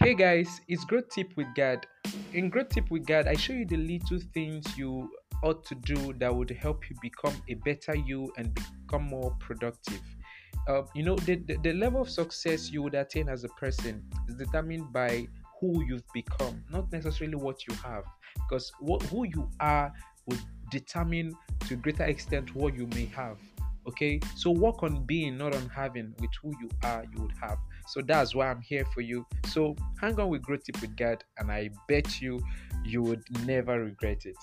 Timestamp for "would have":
27.22-27.56